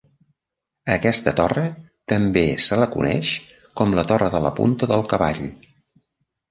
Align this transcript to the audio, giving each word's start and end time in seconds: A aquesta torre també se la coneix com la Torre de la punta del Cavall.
A 0.89 0.95
aquesta 0.95 1.33
torre 1.39 1.65
també 2.13 2.43
se 2.69 2.81
la 2.81 2.89
coneix 2.97 3.31
com 3.83 3.97
la 4.01 4.09
Torre 4.15 4.35
de 4.39 4.43
la 4.49 4.55
punta 4.63 4.95
del 4.95 5.09
Cavall. 5.15 5.49